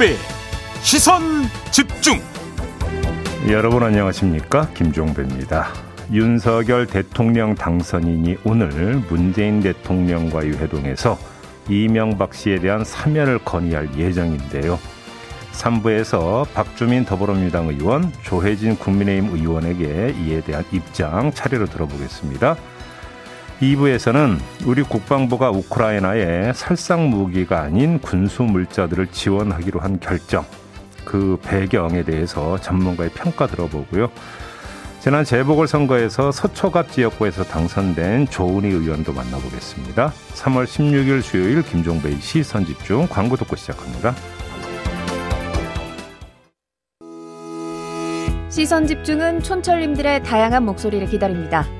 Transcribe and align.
김종배 0.00 0.16
시선 0.80 1.20
집중. 1.70 2.18
여러분 3.50 3.82
안녕하십니까? 3.82 4.70
김종배입니다. 4.70 5.68
윤석열 6.10 6.86
대통령 6.86 7.54
당선인이 7.54 8.38
오늘 8.44 9.02
문재인 9.10 9.60
대통령과의 9.60 10.52
회동에서 10.52 11.18
이명박 11.68 12.32
씨에 12.32 12.60
대한 12.60 12.82
사면을 12.82 13.40
건의할 13.44 13.94
예정인데요. 13.98 14.78
3부에서 15.52 16.50
박주민 16.54 17.04
더불어민주당 17.04 17.68
의원 17.68 18.10
조혜진 18.22 18.76
국민의힘 18.76 19.34
의원에게 19.34 20.14
이에 20.18 20.40
대한 20.40 20.64
입장 20.72 21.30
차례로 21.30 21.66
들어보겠습니다 21.66 22.56
2부에서는 23.60 24.38
우리 24.64 24.82
국방부가 24.82 25.50
우크라이나에 25.50 26.52
살상 26.54 27.10
무기가 27.10 27.60
아닌 27.60 27.98
군수 27.98 28.42
물자들을 28.42 29.08
지원하기로 29.08 29.80
한 29.80 30.00
결정, 30.00 30.44
그 31.04 31.38
배경에 31.42 32.02
대해서 32.02 32.58
전문가의 32.58 33.10
평가 33.10 33.46
들어보고요. 33.46 34.10
지난 35.00 35.24
재보궐선거에서 35.24 36.30
서초갑 36.32 36.92
지역구에서 36.92 37.44
당선된 37.44 38.28
조은희 38.28 38.68
의원도 38.68 39.12
만나보겠습니다. 39.12 40.12
3월 40.34 40.64
16일 40.64 41.22
수요일 41.22 41.62
김종배의 41.62 42.16
시선 42.20 42.64
집중 42.64 43.06
광고 43.08 43.36
듣고 43.36 43.56
시작합니다. 43.56 44.14
시선 48.50 48.86
집중은 48.86 49.42
촌철님들의 49.42 50.22
다양한 50.22 50.64
목소리를 50.64 51.06
기다립니다. 51.06 51.66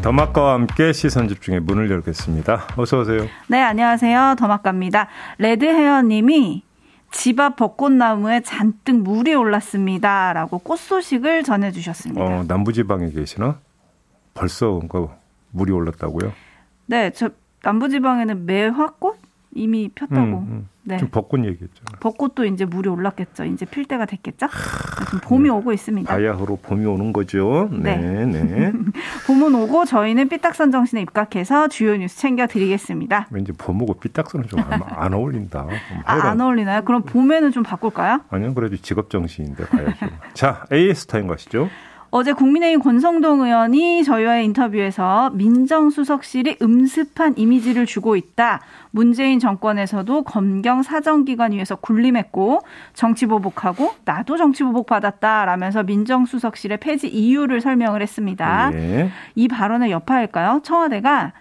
더마카와 0.00 0.54
함께 0.54 0.92
시선 0.92 1.28
집중의 1.28 1.60
문을 1.60 1.90
열겠습니다. 1.90 2.68
어서 2.76 3.00
오세요. 3.00 3.26
네, 3.48 3.60
안녕하세요. 3.60 4.36
더마카입니다. 4.38 5.08
레드 5.38 5.64
헤어 5.64 6.02
님이 6.02 6.64
집 7.12 7.38
앞 7.38 7.56
벚꽃나무에 7.56 8.40
잔뜩 8.40 8.96
물이 9.02 9.34
올랐습니다. 9.34 10.32
라고 10.32 10.58
꽃 10.58 10.78
소식을 10.78 11.42
전해주셨습니다. 11.44 12.22
어, 12.24 12.44
남부지방에 12.48 13.10
계시나? 13.10 13.58
벌써 14.34 14.80
그 14.88 15.08
물이 15.50 15.72
올랐다고요? 15.72 16.32
네, 16.86 17.10
저 17.10 17.28
남부지방에는 17.62 18.46
매화꽃 18.46 19.18
이미 19.54 19.88
폈다고. 19.94 20.20
음, 20.20 20.32
음. 20.50 20.68
네. 20.84 20.96
지금 20.96 21.10
벚꽃 21.12 21.38
얘기했잖아요. 21.38 22.00
벚꽃도 22.00 22.44
이제 22.46 22.64
물이 22.64 22.88
올랐겠죠. 22.88 23.44
이제 23.44 23.64
필 23.64 23.84
때가 23.84 24.04
됐겠죠. 24.04 24.48
지금 25.06 25.20
봄이 25.20 25.44
네. 25.44 25.48
오고 25.50 25.72
있습니다. 25.72 26.12
바야흐로 26.12 26.56
봄이 26.56 26.84
오는 26.86 27.12
거죠. 27.12 27.68
네, 27.70 27.96
네. 27.96 28.42
네. 28.42 28.72
봄은 29.28 29.54
오고 29.54 29.84
저희는 29.84 30.28
삐딱선 30.28 30.72
정신에 30.72 31.02
입각해서 31.02 31.68
주요 31.68 31.96
뉴스 31.96 32.18
챙겨드리겠습니다. 32.18 33.28
왠지 33.30 33.52
봄하고 33.52 33.94
삐딱선은 33.94 34.46
좀 34.48 34.60
안 34.62 35.12
어울린다. 35.14 35.68
아, 36.04 36.14
안 36.28 36.40
어울리나요? 36.40 36.82
그럼 36.84 37.02
봄에는 37.02 37.52
좀 37.52 37.62
바꿀까요? 37.62 38.22
아니요, 38.30 38.52
그래도 38.54 38.76
직업 38.76 39.08
정신인데 39.10 39.64
가야죠. 39.64 40.06
자, 40.34 40.64
AS 40.72 41.06
타임 41.06 41.28
가시죠. 41.28 41.68
어제 42.14 42.34
국민의힘 42.34 42.82
권성동 42.82 43.40
의원이 43.40 44.04
저희와의 44.04 44.44
인터뷰에서 44.44 45.30
민정수석실이 45.30 46.58
음습한 46.60 47.38
이미지를 47.38 47.86
주고 47.86 48.16
있다. 48.16 48.60
문재인 48.90 49.38
정권에서도 49.38 50.22
검경 50.24 50.82
사정기관 50.82 51.52
위에서 51.52 51.76
군림했고 51.76 52.60
정치보복하고 52.92 53.94
나도 54.04 54.36
정치보복 54.36 54.84
받았다라면서 54.84 55.84
민정수석실의 55.84 56.80
폐지 56.80 57.08
이유를 57.08 57.62
설명을 57.62 58.02
했습니다. 58.02 58.68
네. 58.68 59.10
이 59.34 59.48
발언의 59.48 59.90
여파일까요? 59.90 60.60
청와대가 60.62 61.32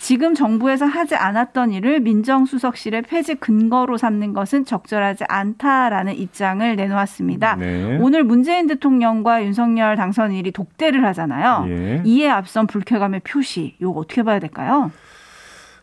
지금 0.00 0.34
정부에서 0.34 0.86
하지 0.86 1.14
않았던 1.14 1.72
일을 1.72 2.00
민정수석실의 2.00 3.02
폐지 3.02 3.34
근거로 3.34 3.98
삼는 3.98 4.32
것은 4.32 4.64
적절하지 4.64 5.24
않다라는 5.28 6.14
입장을 6.14 6.74
내놓았습니다. 6.74 7.56
네. 7.56 7.98
오늘 8.00 8.24
문재인 8.24 8.66
대통령과 8.66 9.44
윤석열 9.44 9.96
당선인이 9.96 10.50
독대를 10.52 11.04
하잖아요. 11.04 11.66
예. 11.68 12.02
이에 12.06 12.30
앞선 12.30 12.66
불쾌감의 12.66 13.20
표시, 13.20 13.76
이거 13.78 13.90
어떻게 13.90 14.22
봐야 14.22 14.38
될까요? 14.38 14.90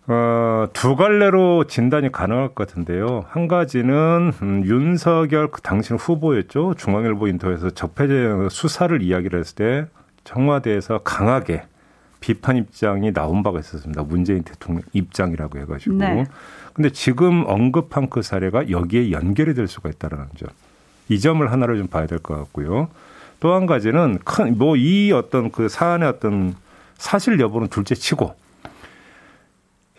어, 0.07 0.65
두 0.73 0.95
갈래로 0.95 1.65
진단이 1.65 2.11
가능할 2.11 2.55
것 2.55 2.67
같은데요. 2.67 3.25
한 3.29 3.47
가지는 3.47 4.31
음, 4.41 4.63
윤석열 4.65 5.51
그 5.51 5.61
당신 5.61 5.95
후보였죠. 5.95 6.73
중앙일보 6.75 7.27
인터뷰에서 7.27 7.69
적폐 7.69 8.07
수사를 8.49 8.99
이야기를 8.99 9.39
했을 9.39 9.55
때 9.55 9.85
청와대에서 10.23 10.99
강하게 11.03 11.63
비판 12.19 12.57
입장이 12.57 13.13
나온 13.13 13.43
바가 13.43 13.59
있었습니다. 13.59 14.03
문재인 14.03 14.43
대통령 14.43 14.81
입장이라고 14.93 15.59
해가지고. 15.59 15.95
네. 15.95 16.25
근데 16.73 16.89
지금 16.91 17.43
언급한 17.47 18.09
그 18.09 18.21
사례가 18.21 18.69
여기에 18.69 19.11
연결이 19.11 19.53
될 19.53 19.67
수가 19.67 19.89
있다는 19.89 20.25
점. 20.37 20.49
이 21.09 21.19
점을 21.19 21.49
하나로 21.51 21.77
좀 21.77 21.87
봐야 21.87 22.05
될 22.07 22.19
것 22.19 22.35
같고요. 22.37 22.89
또 23.39 23.53
한 23.53 23.65
가지는 23.65 24.17
큰, 24.25 24.57
뭐 24.57 24.75
이 24.75 25.11
어떤 25.11 25.51
그 25.51 25.69
사안의 25.69 26.07
어떤 26.09 26.55
사실 26.97 27.39
여부는 27.39 27.67
둘째 27.69 27.93
치고 27.95 28.35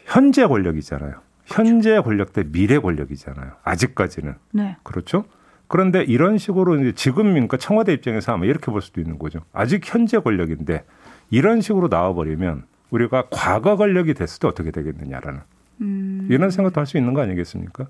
현재 0.05 0.47
권력이잖아요. 0.47 1.15
현재. 1.47 2.01
권력 2.01 2.33
대 2.33 2.45
미래 2.45 2.79
권력이잖아요. 2.79 3.53
아직까지는. 3.63 4.35
네. 4.53 4.77
그렇죠? 4.83 5.25
그런데 5.67 6.03
이런 6.03 6.39
식으로 6.39 6.77
이제 6.81 6.93
지금 6.93 7.33
그러니까 7.33 7.57
청와대 7.59 7.93
입장에서 7.93 8.33
아마 8.33 8.45
이렇게 8.47 8.71
볼 8.71 8.81
수도 8.83 9.01
있는 9.01 9.19
거죠. 9.19 9.41
아직 9.53 9.83
현재 9.85 10.19
권력인데 10.19 10.85
이런 11.31 11.61
식으로 11.61 11.89
나와버리면 11.89 12.65
우리가 12.91 13.25
과거 13.31 13.77
권력이 13.77 14.15
됐을 14.15 14.41
때 14.41 14.49
어떻게 14.49 14.71
되겠느냐라는 14.71 15.41
음. 15.83 16.27
이런 16.31 16.51
생각도 16.51 16.81
할 16.81 16.87
수 16.87 16.97
있는 16.99 17.15
거 17.15 17.21
아니겠습니까? 17.23 17.87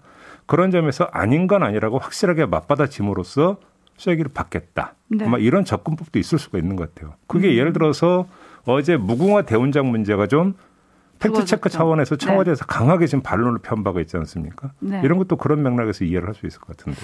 그런 0.46 0.70
점에서 0.70 1.04
아닌 1.04 1.46
건 1.46 1.62
아니라고 1.62 1.98
확실하게 1.98 2.46
맞받아짐으로써 2.46 3.58
수혜기를 3.96 4.30
받겠다. 4.32 4.94
네. 5.08 5.24
아마 5.24 5.38
이런 5.38 5.64
접근법도 5.64 6.18
있을 6.18 6.38
수가 6.38 6.58
있는 6.58 6.76
것 6.76 6.94
같아요. 6.94 7.14
그게 7.26 7.48
음. 7.48 7.54
예를 7.54 7.72
들어서 7.72 8.26
어제 8.64 8.96
무궁화 8.96 9.42
대원장 9.42 9.90
문제가 9.90 10.26
좀 10.26 10.54
팩트 11.18 11.44
체크 11.46 11.68
차원에서 11.68 12.16
네. 12.16 12.26
청와대에서 12.26 12.64
네. 12.64 12.66
강하게 12.68 13.06
지금 13.06 13.22
반론을 13.22 13.58
편 13.60 13.82
바가 13.82 14.00
있지 14.00 14.16
않습니까? 14.16 14.70
네. 14.78 15.00
이런 15.04 15.18
것도 15.18 15.36
그런 15.36 15.62
맥락에서 15.62 16.04
이해를 16.04 16.28
할 16.28 16.34
수 16.34 16.46
있을 16.46 16.60
것 16.60 16.76
같은데. 16.76 16.98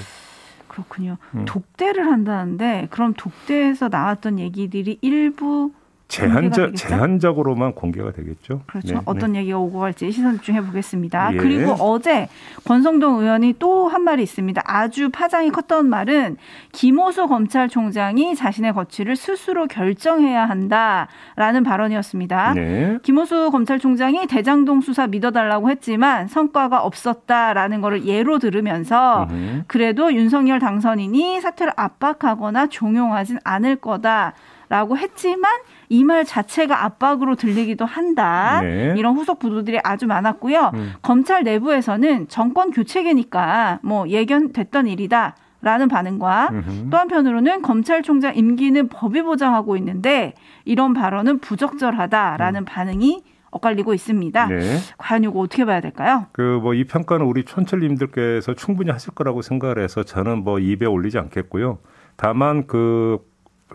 그렇군요. 0.69 1.17
음. 1.34 1.44
독대를 1.47 2.06
한다는데 2.06 2.89
그럼 2.91 3.15
독대에서 3.17 3.89
나왔던 3.89 4.39
얘기들이 4.39 4.99
일부 5.03 5.73
제한적 6.14 6.76
제한적으로만 6.76 7.75
공개가 7.75 8.12
되겠죠. 8.12 8.62
그렇죠. 8.66 8.94
네, 8.94 9.00
어떤 9.04 9.32
네. 9.32 9.41
얘기가 9.41 9.58
오고 9.58 9.80
갈지 9.80 10.10
시선 10.10 10.36
집중해 10.36 10.62
보겠습니다. 10.66 11.34
예. 11.34 11.36
그리고 11.36 11.72
어제 11.72 12.28
권성동 12.64 13.20
의원이 13.20 13.54
또 13.58 13.84
한 13.88 14.02
말이 14.02 14.22
있습니다. 14.22 14.62
아주 14.64 15.10
파장이 15.10 15.50
컸던 15.50 15.88
말은 15.88 16.36
김호수 16.72 17.28
검찰총장이 17.28 18.34
자신의 18.34 18.72
거취를 18.72 19.14
스스로 19.14 19.66
결정해야 19.66 20.49
한다라는 20.49 21.62
발언이었습니다. 21.64 22.55
네. 22.55 22.99
김호수 23.02 23.50
검찰총장이 23.52 24.26
대장동 24.26 24.81
수사 24.81 25.06
믿어달라고 25.06 25.70
했지만 25.70 26.26
성과가 26.28 26.82
없었다라는 26.82 27.81
것을 27.81 28.06
예로 28.06 28.38
들으면서. 28.38 29.28
그래도 29.67 30.12
윤석열 30.12 30.58
당선인이 30.58 31.40
사퇴를 31.40 31.72
압박하거나 31.76 32.67
종용하진 32.69 33.38
않을 33.44 33.76
거다 33.76 34.32
라고 34.75 34.97
했지만 34.99 35.50
이 35.88 36.03
말 36.03 36.25
자체가 36.25 36.85
압박으로 36.85 37.37
들리기도 37.37 37.85
한다. 37.85 38.61
네. 38.62 38.94
이런 38.97 39.15
후속 39.17 39.38
보도들이 39.38 39.79
아주 39.85 40.06
많았고요. 40.09 40.73
음. 40.75 40.93
검찰 41.00 41.44
내부에서는 41.44 42.26
정권 42.29 42.73
교체계니까 42.73 43.79
뭐 43.82 44.09
예견됐던 44.09 44.88
일이다. 44.88 45.37
라는 45.62 45.88
반응과 45.88 46.49
음흠. 46.53 46.91
또 46.91 46.97
한편으로는 46.99 47.62
검찰총장 47.62 48.35
임기는 48.37 48.88
법이 48.88 49.23
보장하고 49.23 49.76
있는데 49.79 50.35
이런 50.67 50.93
발언은 50.93 51.38
부적절하다라는 51.38 52.62
음. 52.62 52.65
반응이 52.67 53.23
엇갈리고 53.53 53.94
있습니다. 53.94 54.47
네. 54.49 54.59
과연 54.99 55.23
이거 55.25 55.38
어떻게 55.38 55.65
봐야 55.65 55.81
될까요? 55.81 56.27
그 56.32 56.59
뭐 56.61 56.75
이 56.75 56.85
평가는 56.85 57.25
우리 57.25 57.44
촌철님들께서 57.44 58.55
충분히 58.55 58.91
하실 58.91 59.15
거라고 59.15 59.41
생각을 59.43 59.79
해서 59.79 60.03
저는 60.03 60.43
뭐 60.43 60.59
입에 60.59 60.85
올리지 60.87 61.19
않겠고요. 61.19 61.79
다만 62.17 62.67
그 62.67 63.19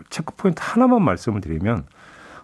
체크 0.08 0.34
포인트 0.36 0.60
하나만 0.62 1.02
말씀을 1.02 1.40
드리면 1.40 1.84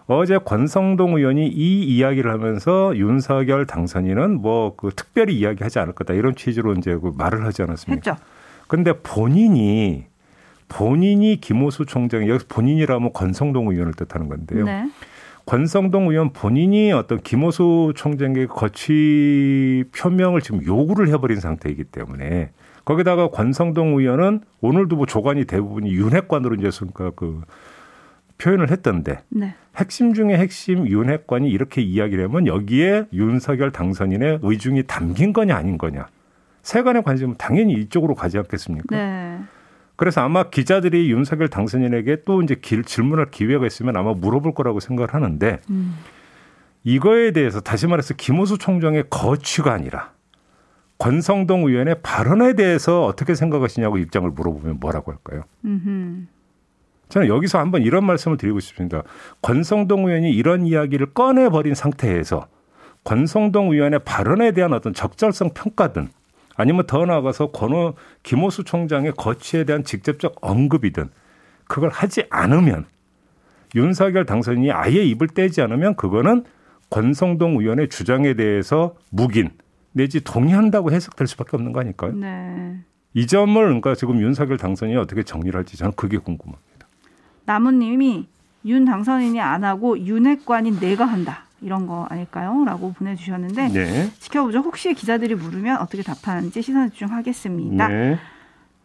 어제 0.07 0.37
권성동 0.37 1.15
의원이 1.17 1.47
이 1.47 1.83
이야기를 1.83 2.31
하면서 2.31 2.95
윤석열 2.95 3.65
당선인은 3.65 4.41
뭐 4.41 4.75
그 4.77 4.91
특별히 4.95 5.35
이야기하지 5.37 5.79
않을 5.79 5.93
거다 5.93 6.13
이런 6.13 6.35
취지로 6.35 6.73
이제 6.73 6.95
그 6.95 7.11
말을 7.17 7.45
하지 7.45 7.63
않았습니까? 7.63 8.11
했죠. 8.11 8.23
근데 8.67 8.93
본인이 8.93 10.05
본인이 10.69 11.39
김호수 11.39 11.85
총장 11.85 12.27
여기서 12.27 12.45
본인이라면 12.49 13.13
권성동 13.13 13.69
의원을 13.69 13.93
뜻하는 13.93 14.27
건데요. 14.27 14.65
네. 14.65 14.89
권성동 15.45 16.09
의원 16.09 16.33
본인이 16.33 16.91
어떤 16.91 17.21
김호수 17.21 17.93
총장의 17.95 18.47
거취 18.47 19.85
표명을 19.95 20.41
지금 20.41 20.65
요구를 20.65 21.07
해버린 21.09 21.39
상태이기 21.39 21.85
때문에 21.85 22.51
거기다가 22.87 23.31
권성동 23.31 23.99
의원은 23.99 24.39
오늘도 24.61 24.95
뭐 24.95 25.05
조간이 25.05 25.43
대부분이 25.43 25.91
윤핵관으로 25.91 26.55
이제 26.55 26.69
그 26.93 27.41
표현을 28.37 28.71
했던데 28.71 29.23
네. 29.27 29.55
핵심 29.75 30.13
중에 30.13 30.37
핵심 30.37 30.87
윤핵관이 30.87 31.49
이렇게 31.49 31.81
이야기를 31.81 32.23
하면 32.23 32.47
여기에 32.47 33.07
윤석열 33.11 33.71
당선인의 33.71 34.39
의중이 34.41 34.83
담긴 34.87 35.33
거냐 35.33 35.53
아닌 35.53 35.77
거냐 35.77 36.07
세간의 36.61 37.03
관심은 37.03 37.35
당연히 37.37 37.73
이쪽으로 37.73 38.15
가지 38.15 38.37
않겠습니까? 38.37 38.95
네. 38.95 39.37
그래서 39.97 40.21
아마 40.21 40.49
기자들이 40.49 41.11
윤석열 41.11 41.49
당선인에게 41.49 42.23
또 42.23 42.41
이제 42.41 42.55
길, 42.55 42.85
질문할 42.85 43.31
기회가 43.31 43.67
있으면 43.67 43.97
아마 43.97 44.13
물어볼 44.13 44.53
거라고 44.53 44.79
생각을 44.79 45.13
하는데 45.13 45.59
음. 45.69 45.97
이거에 46.85 47.31
대해서 47.31 47.59
다시 47.59 47.85
말해서 47.85 48.13
김호수 48.13 48.57
총장의 48.59 49.05
거취가 49.09 49.73
아니라 49.73 50.13
권성동 50.97 51.65
의원의 51.65 51.97
발언에 52.01 52.53
대해서 52.53 53.05
어떻게 53.05 53.35
생각하시냐고 53.35 53.97
입장을 53.97 54.29
물어보면 54.29 54.79
뭐라고 54.79 55.11
할까요? 55.11 55.43
음흠. 55.65 56.25
저는 57.09 57.27
여기서 57.27 57.59
한번 57.59 57.83
이런 57.83 58.05
말씀을 58.05 58.37
드리고 58.37 58.59
싶습니다. 58.59 59.03
권성동 59.41 60.07
의원이 60.07 60.31
이런 60.31 60.65
이야기를 60.65 61.13
꺼내버린 61.13 61.75
상태에서 61.75 62.47
권성동 63.03 63.71
의원의 63.71 63.99
발언에 63.99 64.51
대한 64.51 64.73
어떤 64.73 64.93
적절성 64.93 65.51
평가든 65.53 66.09
아니면 66.55 66.85
더 66.87 67.05
나아가서 67.05 67.51
권호 67.51 67.93
김호수 68.23 68.63
총장의 68.63 69.13
거취에 69.15 69.63
대한 69.63 69.83
직접적 69.83 70.35
언급이든 70.41 71.09
그걸 71.67 71.89
하지 71.89 72.23
않으면 72.29 72.85
윤석열 73.75 74.25
당선인이 74.25 74.71
아예 74.71 75.03
입을 75.03 75.27
떼지 75.27 75.61
않으면 75.61 75.95
그거는 75.95 76.43
권성동 76.89 77.59
의원의 77.59 77.89
주장에 77.89 78.33
대해서 78.33 78.95
묵인 79.11 79.51
내지 79.97 80.23
동의한다고 80.23 80.91
해석될 80.91 81.27
수밖에 81.27 81.57
없는 81.57 81.73
거 81.73 81.81
아닐까요? 81.81 82.13
네. 82.13 82.77
이 83.13 83.25
점을 83.25 83.61
그러니까 83.61 83.95
지금 83.95 84.21
윤석열 84.21 84.57
당선인이 84.57 84.97
어떻게 84.97 85.23
정리를 85.23 85.57
할지 85.57 85.75
저는 85.75 85.93
그게 85.95 86.17
궁금합니다. 86.17 86.87
나무님이 87.45 88.27
윤 88.65 88.85
당선인이 88.85 89.41
안 89.41 89.63
하고 89.63 89.97
윤핵관인 89.97 90.79
내가 90.79 91.05
한다. 91.05 91.45
이런 91.61 91.87
거 91.87 92.05
아닐까요? 92.09 92.63
라고 92.65 92.93
보내주셨는데 92.93 93.69
네. 93.69 94.11
지켜보죠. 94.19 94.59
혹시 94.59 94.93
기자들이 94.93 95.33
물으면 95.33 95.81
어떻게 95.81 96.03
답하는지 96.03 96.61
시선 96.61 96.91
집중하겠습니다. 96.91 97.87
네. 97.87 98.19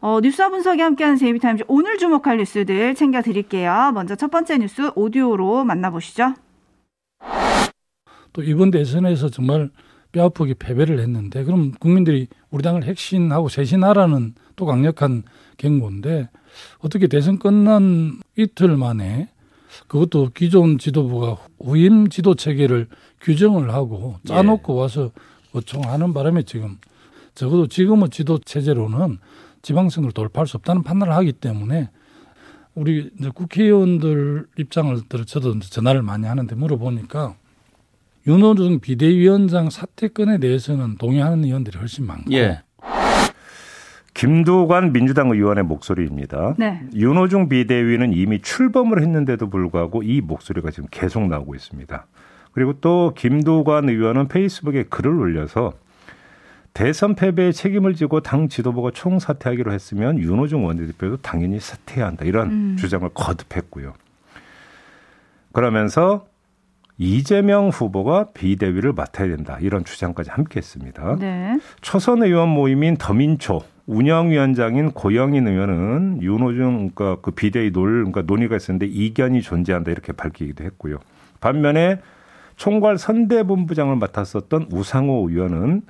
어, 0.00 0.20
뉴스와 0.20 0.48
분석이 0.48 0.80
함께하는 0.80 1.18
제이비타임즈 1.18 1.64
오늘 1.68 1.98
주목할 1.98 2.38
뉴스들 2.38 2.94
챙겨드릴게요. 2.94 3.92
먼저 3.92 4.14
첫 4.16 4.30
번째 4.30 4.56
뉴스 4.56 4.90
오디오로 4.94 5.64
만나보시죠. 5.64 6.34
또 8.32 8.42
이번 8.42 8.70
대선에서 8.70 9.28
정말 9.28 9.68
뼈아프게 10.12 10.54
패배를 10.54 11.00
했는데 11.00 11.42
그럼 11.44 11.72
국민들이 11.72 12.28
우리 12.50 12.62
당을 12.62 12.84
핵신하고 12.84 13.48
쇄신하라는 13.48 14.34
또 14.56 14.66
강력한 14.66 15.22
경고인데 15.56 16.28
어떻게 16.78 17.06
대선 17.06 17.38
끝난 17.38 18.20
이틀 18.36 18.76
만에 18.76 19.28
그것도 19.88 20.30
기존 20.34 20.78
지도부가 20.78 21.38
후임 21.58 22.08
지도 22.08 22.34
체계를 22.34 22.88
규정을 23.22 23.72
하고 23.72 24.16
짜놓고 24.26 24.74
예. 24.74 24.80
와서 24.80 25.10
요청하는 25.54 26.12
바람에 26.12 26.42
지금 26.42 26.78
적어도 27.34 27.66
지금의 27.66 28.10
지도 28.10 28.38
체제로는 28.38 29.18
지방선거를 29.62 30.12
돌파할 30.12 30.46
수 30.46 30.58
없다는 30.58 30.82
판단을 30.82 31.14
하기 31.14 31.32
때문에 31.32 31.88
우리 32.74 33.10
국회의원들 33.34 34.46
입장을 34.58 35.08
들어 35.08 35.24
저도 35.24 35.58
전화를 35.60 36.02
많이 36.02 36.26
하는데 36.26 36.54
물어보니까 36.54 37.36
윤호중 38.26 38.80
비대위원장 38.80 39.70
사퇴권에 39.70 40.38
대해서는 40.38 40.96
동의하는 40.96 41.44
의원들이 41.44 41.78
훨씬 41.78 42.06
많고 42.06 42.32
예. 42.32 42.62
김두관 44.14 44.92
민주당 44.92 45.30
의원의 45.30 45.64
목소리입니다. 45.64 46.54
네. 46.58 46.82
윤호중 46.94 47.48
비대위는 47.48 48.12
이미 48.12 48.40
출범을 48.40 49.00
했는데도 49.00 49.48
불구하고 49.48 50.02
이 50.02 50.20
목소리가 50.20 50.70
지금 50.70 50.88
계속 50.90 51.26
나오고 51.26 51.54
있습니다. 51.54 52.06
그리고 52.52 52.74
또 52.80 53.14
김두관 53.16 53.88
의원은 53.88 54.28
페이스북에 54.28 54.84
글을 54.84 55.10
올려서 55.18 55.72
대선 56.74 57.14
패배에 57.14 57.52
책임을 57.52 57.94
지고 57.94 58.20
당 58.20 58.48
지도부가 58.48 58.90
총사퇴하기로 58.92 59.72
했으면 59.72 60.18
윤호중 60.18 60.64
원내대표도 60.64 61.18
당연히 61.18 61.58
사퇴해야 61.58 62.06
한다. 62.06 62.24
이런 62.24 62.50
음. 62.50 62.76
주장을 62.78 63.08
거듭했고요. 63.12 63.94
그러면서 65.52 66.26
이재명 66.98 67.68
후보가 67.68 68.28
비대위를 68.34 68.92
맡아야 68.92 69.28
된다. 69.28 69.58
이런 69.60 69.84
주장까지 69.84 70.30
함께 70.30 70.58
했습니다. 70.58 71.16
네. 71.18 71.58
초선 71.80 72.22
의원 72.22 72.48
모임인 72.48 72.96
더민초 72.96 73.62
운영위원장인 73.86 74.92
고영인 74.92 75.48
의원은 75.48 76.22
윤호중 76.22 76.90
그러니까 76.94 77.20
그 77.20 77.32
비대위 77.32 77.72
논 77.72 77.90
그러니까 77.90 78.22
논의가 78.22 78.56
있었는데 78.56 78.86
이견이 78.86 79.42
존재한다 79.42 79.90
이렇게 79.90 80.12
밝히기도 80.12 80.64
했고요. 80.64 80.98
반면에 81.40 82.00
총괄 82.56 82.98
선대본부장을 82.98 83.96
맡았었던 83.96 84.68
우상호 84.70 85.28
의원은 85.28 85.82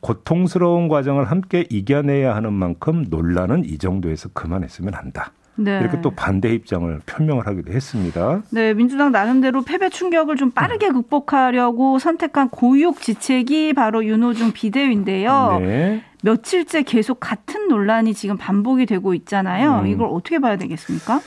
고통스러운 0.00 0.88
과정을 0.88 1.24
함께 1.24 1.66
이겨내야 1.68 2.36
하는 2.36 2.52
만큼 2.52 3.06
논란은 3.08 3.64
이 3.64 3.78
정도에서 3.78 4.28
그만했으면 4.32 4.94
한다. 4.94 5.32
네. 5.58 5.80
이렇게 5.80 6.00
또 6.00 6.12
반대 6.12 6.52
입장을 6.54 7.00
표명을 7.04 7.46
하기도 7.46 7.72
했습니다. 7.72 8.42
네, 8.50 8.74
민주당 8.74 9.10
나름대로 9.10 9.62
패배 9.62 9.88
충격을 9.88 10.36
좀 10.36 10.52
빠르게 10.52 10.88
극복하려고 10.90 11.98
선택한 11.98 12.50
고육지책이 12.50 13.72
바로 13.72 14.04
윤호중 14.04 14.52
비대위인데요. 14.52 15.58
네. 15.60 16.04
며칠째 16.22 16.82
계속 16.82 17.18
같은 17.20 17.68
논란이 17.68 18.14
지금 18.14 18.36
반복이 18.36 18.86
되고 18.86 19.14
있잖아요. 19.14 19.80
음. 19.80 19.86
이걸 19.88 20.08
어떻게 20.10 20.38
봐야 20.38 20.56
되겠습니까? 20.56 21.20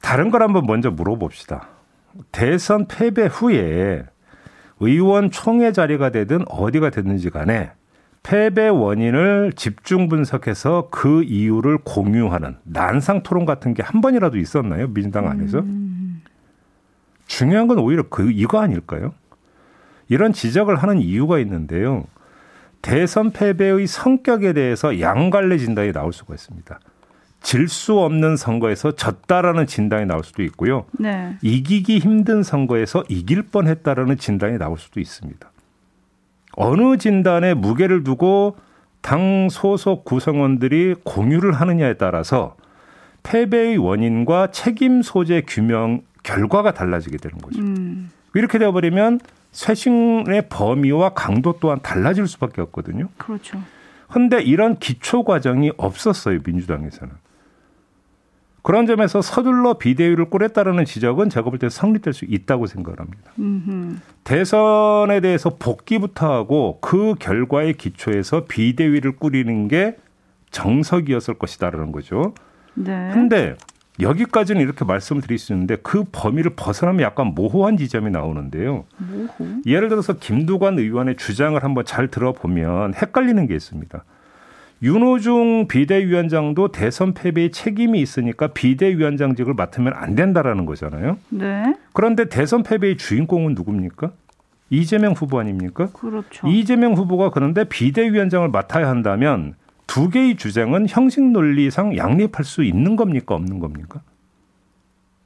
다른 0.00 0.30
걸 0.30 0.42
한번 0.42 0.64
먼저 0.66 0.90
물어봅시다. 0.90 1.68
대선 2.30 2.86
패배 2.86 3.26
후에 3.26 4.04
의원 4.80 5.30
총회 5.30 5.72
자리가 5.72 6.10
되든 6.10 6.44
어디가 6.48 6.90
됐는지 6.90 7.30
간에 7.30 7.72
패배 8.22 8.68
원인을 8.68 9.52
집중 9.56 10.08
분석해서 10.08 10.88
그 10.90 11.22
이유를 11.22 11.78
공유하는 11.78 12.56
난상 12.64 13.22
토론 13.22 13.46
같은 13.46 13.74
게 13.74 13.82
한 13.82 14.00
번이라도 14.00 14.36
있었나요? 14.38 14.88
민주당 14.88 15.28
안에서? 15.28 15.60
음. 15.60 16.22
중요한 17.26 17.68
건 17.68 17.78
오히려 17.78 18.04
그 18.08 18.30
이거 18.30 18.60
아닐까요? 18.60 19.14
이런 20.08 20.32
지적을 20.32 20.76
하는 20.76 20.98
이유가 20.98 21.38
있는데요. 21.38 22.04
대선 22.82 23.30
패배의 23.32 23.86
성격에 23.86 24.52
대해서 24.52 25.00
양갈래 25.00 25.58
진단이 25.58 25.92
나올 25.92 26.12
수가 26.12 26.34
있습니다. 26.34 26.78
질 27.40 27.68
수 27.68 27.98
없는 28.00 28.36
선거에서 28.36 28.92
졌다라는 28.96 29.66
진단이 29.66 30.06
나올 30.06 30.24
수도 30.24 30.42
있고요. 30.42 30.86
네. 30.98 31.36
이기기 31.42 31.98
힘든 31.98 32.42
선거에서 32.42 33.04
이길 33.08 33.42
뻔했다라는 33.42 34.16
진단이 34.16 34.58
나올 34.58 34.76
수도 34.78 34.98
있습니다. 35.00 35.50
어느 36.60 36.96
진단에 36.96 37.54
무게를 37.54 38.02
두고 38.02 38.56
당 39.00 39.48
소속 39.48 40.04
구성원들이 40.04 40.96
공유를 41.04 41.52
하느냐에 41.52 41.94
따라서 41.94 42.56
패배의 43.22 43.78
원인과 43.78 44.50
책임 44.50 45.02
소재 45.02 45.42
규명 45.46 46.02
결과가 46.24 46.74
달라지게 46.74 47.18
되는 47.18 47.38
거죠. 47.38 47.60
음. 47.60 48.10
이렇게 48.34 48.58
되어버리면 48.58 49.20
쇄신의 49.52 50.48
범위와 50.48 51.10
강도 51.10 51.54
또한 51.60 51.78
달라질 51.80 52.26
수밖에 52.26 52.60
없거든요. 52.62 53.08
그렇죠. 53.18 53.62
그런데 54.08 54.42
이런 54.42 54.78
기초 54.78 55.22
과정이 55.22 55.70
없었어요 55.76 56.40
민주당에서는. 56.44 57.14
그런 58.62 58.86
점에서 58.86 59.22
서둘러 59.22 59.74
비대위를 59.78 60.26
꾸렸다라는 60.30 60.84
지적은 60.84 61.30
제가 61.30 61.48
볼 61.50 61.58
때 61.58 61.68
성립될 61.68 62.12
수 62.12 62.24
있다고 62.26 62.66
생각을 62.66 63.00
합니다. 63.00 63.32
음흠. 63.38 63.96
대선에 64.24 65.20
대해서 65.20 65.56
복귀부터 65.58 66.32
하고 66.32 66.78
그 66.80 67.14
결과의 67.18 67.74
기초에서 67.74 68.44
비대위를 68.46 69.16
꾸리는 69.16 69.68
게 69.68 69.96
정석이었을 70.50 71.34
것이다라는 71.34 71.92
거죠. 71.92 72.34
네. 72.74 73.10
근데 73.12 73.56
여기까지는 74.00 74.60
이렇게 74.62 74.84
말씀을 74.84 75.22
드릴 75.22 75.38
수 75.38 75.52
있는데 75.52 75.76
그 75.76 76.04
범위를 76.12 76.52
벗어나면 76.54 77.02
약간 77.02 77.28
모호한 77.34 77.76
지점이 77.76 78.10
나오는데요. 78.10 78.84
모호? 78.98 79.48
예를 79.66 79.88
들어서 79.88 80.12
김두관 80.12 80.78
의원의 80.78 81.16
주장을 81.16 81.60
한번 81.62 81.84
잘 81.84 82.08
들어보면 82.08 82.94
헷갈리는 82.94 83.46
게 83.48 83.54
있습니다. 83.56 84.04
윤호중 84.80 85.66
비대위원장도 85.68 86.68
대선 86.68 87.12
패배에 87.12 87.50
책임이 87.50 88.00
있으니까 88.00 88.48
비대위원장직을 88.48 89.54
맡으면 89.54 89.92
안 89.94 90.14
된다라는 90.14 90.66
거잖아요. 90.66 91.18
네. 91.30 91.74
그런데 91.92 92.28
대선 92.28 92.62
패배의 92.62 92.96
주인공은 92.96 93.54
누굽니까? 93.54 94.12
이재명 94.70 95.14
후보 95.14 95.40
아닙니까? 95.40 95.88
그렇죠. 95.92 96.46
이재명 96.46 96.92
후보가 96.92 97.30
그런데 97.30 97.64
비대위원장을 97.64 98.48
맡아야 98.48 98.88
한다면 98.88 99.54
두 99.86 100.10
개의 100.10 100.36
주장은 100.36 100.86
형식 100.88 101.22
논리상 101.22 101.96
양립할 101.96 102.44
수 102.44 102.62
있는 102.62 102.94
겁니까 102.94 103.34
없는 103.34 103.58
겁니까? 103.58 104.02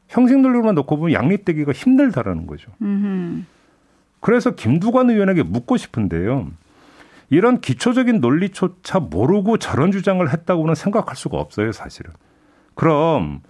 형식 0.09 0.39
논리로만 0.39 0.75
놓고 0.77 0.97
보면 0.97 1.13
양립되기가 1.13 1.73
힘들다라는 1.73 2.47
거죠. 2.47 2.71
음흠. 2.81 3.43
그래서 4.21 4.53
김두관 4.53 5.11
의원에게 5.11 5.43
묻고 5.43 5.77
싶은데요. 5.77 6.49
이런 7.33 7.63
기초적인 7.63 8.21
논리조차 8.21 8.99
모르고 8.99 9.57
저런 9.57 9.91
주장을 9.91 10.31
했다고는 10.31 10.75
생각할 10.75 11.17
수가 11.17 11.39
없어요, 11.39 11.73
사실은. 11.73 12.13
그럼 12.75 13.41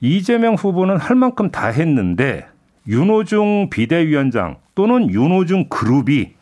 이재명 0.00 0.54
후보는 0.54 0.96
할 0.96 1.14
만큼 1.14 1.52
다 1.52 1.68
했는데 1.68 2.48
윤호중 2.88 3.70
비대위원장 3.70 4.56
또는 4.74 5.08
윤호중 5.08 5.68
그룹이 5.68 6.34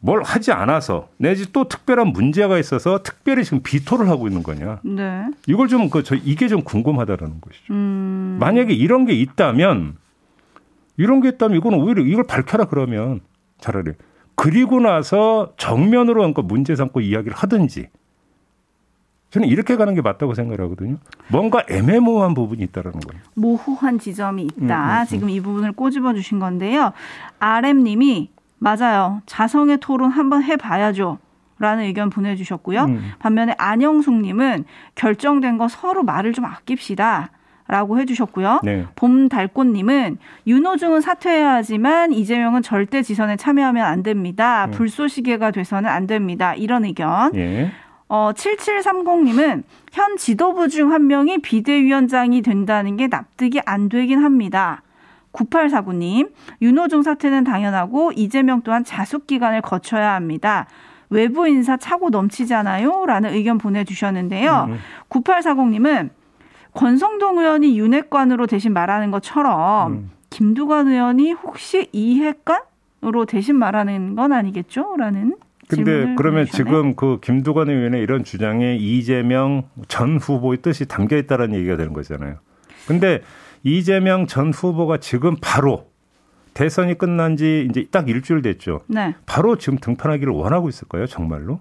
뭘 0.00 0.24
하지 0.24 0.50
않아서 0.50 1.10
내지 1.16 1.52
또 1.52 1.68
특별한 1.68 2.08
문제가 2.08 2.58
있어서 2.58 3.04
특별히 3.04 3.44
지금 3.44 3.62
비토를 3.62 4.08
하고 4.08 4.26
있는 4.26 4.42
거냐. 4.42 4.80
네. 4.82 5.26
이걸 5.46 5.68
좀, 5.68 5.90
그, 5.90 6.02
저, 6.02 6.16
이게 6.16 6.48
좀 6.48 6.64
궁금하다라는 6.64 7.40
것이죠. 7.40 7.72
음. 7.72 8.36
만약에 8.40 8.74
이런 8.74 9.06
게 9.06 9.12
있다면, 9.12 9.94
이런 10.96 11.20
게 11.20 11.28
있다면 11.28 11.56
이거는 11.56 11.78
오히려 11.78 12.02
이걸 12.02 12.24
밝혀라 12.24 12.64
그러면 12.64 13.20
차라리. 13.60 13.92
그리고 14.34 14.80
나서 14.80 15.52
정면으로 15.56 16.14
그러니까 16.20 16.42
문제 16.42 16.74
삼고 16.74 17.00
이야기를 17.00 17.36
하든지. 17.36 17.88
저는 19.30 19.48
이렇게 19.48 19.76
가는 19.76 19.94
게 19.94 20.00
맞다고 20.00 20.34
생각 20.34 20.60
하거든요. 20.60 20.96
뭔가 21.28 21.64
애매모호한 21.68 22.34
부분이 22.34 22.62
있다라는 22.64 23.00
거예요. 23.00 23.22
모호한 23.34 23.98
지점이 23.98 24.44
있다. 24.44 24.54
음, 24.58 24.96
음, 24.98 25.00
음. 25.00 25.06
지금 25.06 25.28
이 25.28 25.40
부분을 25.40 25.72
꼬집어 25.72 26.14
주신 26.14 26.38
건데요. 26.38 26.92
RM님이 27.40 28.30
맞아요. 28.58 29.22
자성의 29.26 29.78
토론 29.80 30.10
한번 30.10 30.42
해봐야죠. 30.44 31.18
라는 31.58 31.84
의견 31.84 32.10
보내주셨고요. 32.10 32.84
음. 32.84 33.12
반면에 33.18 33.54
안영숙님은 33.58 34.64
결정된 34.94 35.58
거 35.58 35.68
서로 35.68 36.02
말을 36.02 36.32
좀 36.32 36.44
아낍시다. 36.44 37.30
라고 37.66 37.98
해주셨고요. 37.98 38.60
네. 38.62 38.86
봄달꽃님은 38.96 40.18
윤호중은 40.46 41.00
사퇴해야 41.00 41.54
하지만 41.54 42.12
이재명은 42.12 42.62
절대 42.62 43.02
지선에 43.02 43.36
참여하면 43.36 43.84
안 43.84 44.02
됩니다. 44.02 44.66
음. 44.66 44.70
불쏘시개가 44.72 45.50
돼서는 45.50 45.88
안 45.88 46.06
됩니다. 46.06 46.54
이런 46.54 46.84
의견. 46.84 47.34
예. 47.34 47.70
어, 48.08 48.32
7730님은 48.34 49.62
현 49.92 50.16
지도부 50.18 50.68
중 50.68 50.92
한 50.92 51.06
명이 51.06 51.38
비대위원장이 51.38 52.42
된다는 52.42 52.96
게 52.96 53.06
납득이 53.06 53.60
안 53.64 53.88
되긴 53.88 54.22
합니다. 54.22 54.82
9849님, 55.32 56.30
윤호중 56.62 57.02
사태는 57.02 57.44
당연하고 57.44 58.12
이재명 58.14 58.60
또한 58.62 58.84
자숙 58.84 59.26
기간을 59.26 59.62
거쳐야 59.62 60.14
합니다. 60.14 60.66
외부 61.10 61.48
인사 61.48 61.76
차고 61.76 62.10
넘치잖아요? 62.10 63.06
라는 63.06 63.32
의견 63.32 63.58
보내주셨는데요. 63.58 64.66
음. 64.68 64.78
9840님은 65.08 66.10
권성동 66.74 67.38
의원이 67.38 67.78
윤핵관으로 67.78 68.46
대신 68.46 68.72
말하는 68.72 69.10
것처럼 69.10 69.92
음. 69.92 70.10
김두관 70.30 70.88
의원이 70.88 71.32
혹시 71.32 71.88
이핵관으로 71.92 73.24
대신 73.26 73.56
말하는 73.56 74.16
건 74.16 74.32
아니겠죠? 74.32 74.96
라는 74.98 75.36
근데 75.68 76.14
그러면 76.16 76.46
지금 76.46 76.94
그 76.94 77.20
김두관 77.22 77.70
의원의 77.70 78.02
이런 78.02 78.22
주장에 78.24 78.76
이재명 78.76 79.62
전 79.88 80.18
후보의 80.18 80.58
뜻이 80.58 80.86
담겨 80.86 81.16
있다는 81.16 81.54
얘기가 81.54 81.76
되는 81.76 81.92
거잖아요. 81.92 82.36
근데 82.86 83.22
이재명 83.62 84.26
전 84.26 84.52
후보가 84.52 84.98
지금 84.98 85.36
바로 85.40 85.88
대선이 86.52 86.98
끝난 86.98 87.36
지 87.36 87.66
이제 87.70 87.86
딱 87.90 88.08
일주일 88.08 88.42
됐죠. 88.42 88.80
네. 88.86 89.14
바로 89.26 89.56
지금 89.56 89.78
등판하기를 89.78 90.32
원하고 90.32 90.68
있을까요, 90.68 91.06
정말로? 91.06 91.60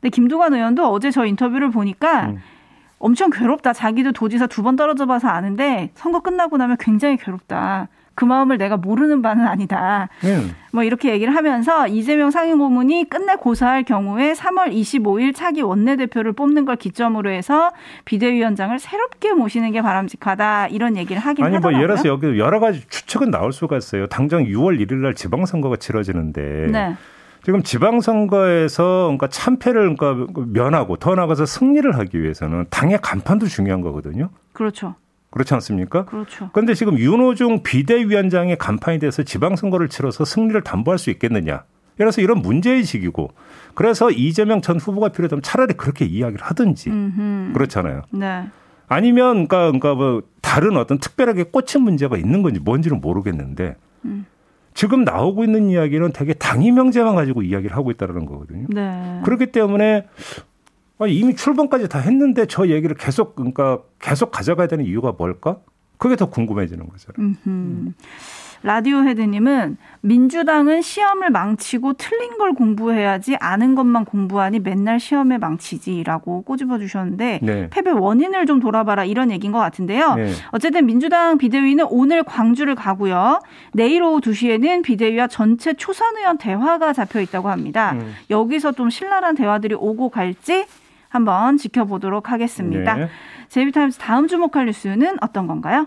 근데 0.00 0.10
김두관 0.10 0.54
의원도 0.54 0.86
어제 0.90 1.10
저 1.10 1.26
인터뷰를 1.26 1.70
보니까 1.70 2.28
음. 2.28 2.38
엄청 3.00 3.30
괴롭다. 3.30 3.72
자기도 3.72 4.12
도지사 4.12 4.46
두 4.46 4.62
번 4.62 4.76
떨어져 4.76 5.06
봐서 5.06 5.28
아는데 5.28 5.90
선거 5.94 6.20
끝나고 6.20 6.56
나면 6.58 6.76
굉장히 6.78 7.16
괴롭다. 7.16 7.88
그 8.14 8.26
마음을 8.26 8.58
내가 8.58 8.76
모르는 8.76 9.22
바는 9.22 9.46
아니다. 9.46 10.10
음. 10.24 10.54
뭐 10.72 10.82
이렇게 10.84 11.10
얘기를 11.10 11.34
하면서 11.34 11.86
이재명 11.86 12.30
상임고문이 12.30 13.08
끝내 13.08 13.36
고사할 13.36 13.84
경우에 13.84 14.34
3월 14.34 14.70
25일 14.74 15.34
차기 15.34 15.62
원내대표를 15.62 16.32
뽑는 16.34 16.66
걸 16.66 16.76
기점으로 16.76 17.30
해서 17.30 17.70
비대위원장을 18.04 18.78
새롭게 18.78 19.32
모시는 19.32 19.72
게 19.72 19.80
바람직하다 19.80 20.66
이런 20.68 20.98
얘기를 20.98 21.22
하긴 21.22 21.42
아니 21.46 21.54
하더라고요. 21.54 21.78
뭐 21.78 21.82
예를 21.82 21.94
들어서 21.96 22.08
여기 22.10 22.38
여러 22.38 22.60
가지 22.60 22.86
추측은 22.90 23.30
나올 23.30 23.52
수가 23.54 23.78
있어요. 23.78 24.06
당장 24.08 24.44
6월 24.44 24.78
1일 24.78 24.96
날 24.96 25.14
지방선거가 25.14 25.76
치러지는데 25.76 26.66
네. 26.70 26.96
지금 27.44 27.62
지방선거에서 27.62 29.04
그러니까 29.04 29.28
참패를 29.28 29.96
그러니까 29.96 30.32
면하고 30.46 30.96
더 30.96 31.14
나아가서 31.14 31.46
승리를 31.46 31.96
하기 31.98 32.22
위해서는 32.22 32.66
당의 32.70 32.98
간판도 33.00 33.46
중요한 33.46 33.80
거거든요. 33.80 34.30
그렇죠. 34.52 34.94
그렇지 35.30 35.54
않습니까? 35.54 36.04
그렇죠. 36.04 36.50
그런데 36.52 36.74
지금 36.74 36.98
윤호중 36.98 37.62
비대위원장의 37.62 38.58
간판이 38.58 38.98
돼서 38.98 39.22
지방선거를 39.22 39.88
치러서 39.88 40.24
승리를 40.24 40.60
담보할 40.62 40.98
수 40.98 41.10
있겠느냐. 41.10 41.62
그래서 41.96 42.20
이런 42.20 42.40
문제의식이고 42.40 43.30
그래서 43.74 44.10
이재명 44.10 44.62
전 44.62 44.78
후보가 44.78 45.10
필요하다면 45.10 45.42
차라리 45.42 45.74
그렇게 45.74 46.04
이야기를 46.04 46.44
하든지 46.44 46.90
음흠. 46.90 47.52
그렇잖아요. 47.52 48.02
네. 48.10 48.48
아니면 48.88 49.46
그러니까, 49.46 49.66
그러니까 49.66 49.94
뭐 49.94 50.22
다른 50.40 50.76
어떤 50.76 50.98
특별하게 50.98 51.44
꽂힌 51.44 51.82
문제가 51.82 52.16
있는 52.16 52.42
건지 52.42 52.58
뭔지는 52.58 53.00
모르겠는데 53.00 53.76
음. 54.06 54.26
지금 54.80 55.04
나오고 55.04 55.44
있는 55.44 55.68
이야기는 55.68 56.12
되게 56.14 56.32
당위 56.32 56.72
명제만 56.72 57.14
가지고 57.14 57.42
이야기를 57.42 57.76
하고 57.76 57.90
있다는 57.90 58.24
거거든요. 58.24 58.66
네. 58.70 59.20
그렇기 59.26 59.52
때문에 59.52 60.06
이미 61.06 61.36
출범까지 61.36 61.86
다 61.90 61.98
했는데 61.98 62.46
저 62.46 62.66
얘기를 62.66 62.96
계속 62.96 63.36
그러니까 63.36 63.82
계속 63.98 64.30
가져가야 64.30 64.68
되는 64.68 64.86
이유가 64.86 65.12
뭘까? 65.12 65.58
그게 65.98 66.16
더 66.16 66.30
궁금해지는 66.30 66.88
거잖아요. 66.88 67.34
음. 67.46 67.92
라디오 68.62 68.98
헤드님은 69.02 69.78
민주당은 70.02 70.82
시험을 70.82 71.30
망치고 71.30 71.94
틀린 71.94 72.36
걸 72.36 72.52
공부해야지 72.52 73.36
아는 73.36 73.74
것만 73.74 74.04
공부하니 74.04 74.60
맨날 74.60 75.00
시험에 75.00 75.38
망치지라고 75.38 76.42
꼬집어 76.42 76.78
주셨는데 76.78 77.40
네. 77.42 77.68
패배 77.70 77.90
원인을 77.90 78.46
좀 78.46 78.60
돌아봐라 78.60 79.04
이런 79.04 79.30
얘기인 79.30 79.52
것 79.52 79.58
같은데요. 79.58 80.14
네. 80.14 80.32
어쨌든 80.50 80.86
민주당 80.86 81.38
비대위는 81.38 81.86
오늘 81.88 82.22
광주를 82.22 82.74
가고요. 82.74 83.40
내일 83.72 84.02
오후 84.02 84.20
2시에는 84.20 84.82
비대위와 84.82 85.28
전체 85.28 85.72
초선 85.72 86.16
의원 86.16 86.36
대화가 86.36 86.92
잡혀 86.92 87.20
있다고 87.20 87.48
합니다. 87.48 87.92
음. 87.92 88.14
여기서 88.28 88.72
좀 88.72 88.90
신랄한 88.90 89.36
대화들이 89.36 89.74
오고 89.74 90.10
갈지 90.10 90.66
한번 91.08 91.56
지켜보도록 91.56 92.30
하겠습니다. 92.30 92.94
네. 92.94 93.08
제이비타임스 93.48 93.98
다음 93.98 94.28
주목할 94.28 94.66
뉴스는 94.66 95.16
어떤 95.20 95.46
건가요? 95.46 95.86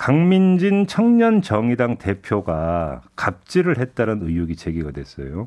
강민진 0.00 0.86
청년 0.86 1.42
정의당 1.42 1.98
대표가 1.98 3.02
갑질을 3.16 3.78
했다는 3.78 4.22
의혹이 4.22 4.56
제기가 4.56 4.92
됐어요. 4.92 5.46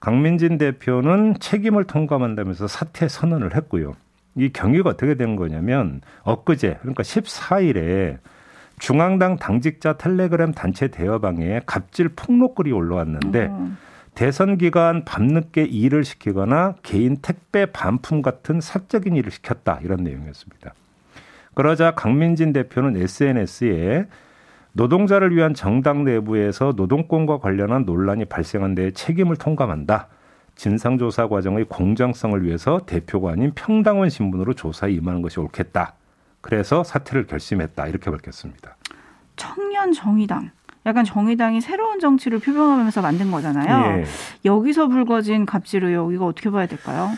강민진 0.00 0.58
대표는 0.58 1.36
책임을 1.38 1.84
통감한다면서 1.84 2.66
사퇴 2.66 3.06
선언을 3.06 3.54
했고요. 3.54 3.92
이 4.34 4.48
경위가 4.48 4.90
어떻게 4.90 5.14
된 5.14 5.36
거냐면 5.36 6.00
엊그제 6.24 6.78
그러니까 6.80 7.04
14일에 7.04 8.18
중앙당 8.80 9.36
당직자 9.36 9.98
텔레그램 9.98 10.50
단체 10.50 10.88
대화방에 10.88 11.60
갑질 11.64 12.08
폭로글이 12.08 12.72
올라왔는데 12.72 13.46
음. 13.46 13.78
대선 14.16 14.58
기간 14.58 15.04
밤늦게 15.04 15.62
일을 15.62 16.02
시키거나 16.02 16.74
개인 16.82 17.18
택배 17.22 17.66
반품 17.66 18.20
같은 18.20 18.60
사적인 18.60 19.14
일을 19.14 19.30
시켰다 19.30 19.78
이런 19.84 20.02
내용이었습니다. 20.02 20.74
그러자 21.60 21.90
강민진 21.90 22.54
대표는 22.54 22.96
SNS에 22.96 24.06
노동자를 24.72 25.36
위한 25.36 25.52
정당 25.52 26.04
내부에서 26.04 26.72
노동권과 26.74 27.36
관련한 27.36 27.84
논란이 27.84 28.24
발생한 28.24 28.74
데 28.74 28.92
책임을 28.92 29.36
통감한다. 29.36 30.08
진상조사 30.54 31.28
과정의 31.28 31.66
공정성을 31.66 32.42
위해서 32.44 32.80
대표가 32.86 33.32
아닌 33.32 33.52
평당원 33.54 34.08
신분으로 34.08 34.54
조사에 34.54 34.90
임하는 34.92 35.20
것이 35.20 35.38
옳겠다. 35.38 35.96
그래서 36.40 36.82
사퇴를 36.82 37.26
결심했다. 37.26 37.88
이렇게 37.88 38.10
밝혔습니다. 38.10 38.78
청년 39.36 39.92
정의당. 39.92 40.52
약간 40.86 41.04
정의당이 41.04 41.60
새로운 41.60 42.00
정치를 42.00 42.38
표명하면서 42.38 43.02
만든 43.02 43.30
거잖아요. 43.30 43.98
예. 43.98 44.04
여기서 44.46 44.88
불거진 44.88 45.44
갑질 45.44 45.84
의혹 45.84 46.14
이거 46.14 46.24
어떻게 46.24 46.48
봐야 46.48 46.64
될까요? 46.64 47.10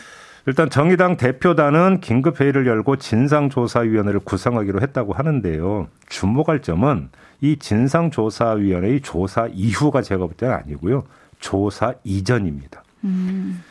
일단 0.46 0.68
정의당 0.70 1.16
대표단은 1.16 2.00
긴급 2.00 2.40
회의를 2.40 2.66
열고 2.66 2.96
진상조사위원회를 2.96 4.20
구성하기로 4.20 4.80
했다고 4.80 5.12
하는데요. 5.12 5.88
주목할 6.08 6.62
점은 6.62 7.11
이 7.40 7.56
진상조사위원회의 7.58 9.00
조사 9.02 9.46
이후가 9.52 10.02
제가 10.02 10.26
볼 10.26 10.34
때는 10.34 10.54
아니고요. 10.54 11.04
조사 11.38 11.94
이전입니다. 12.02 12.82
음. 13.04 13.62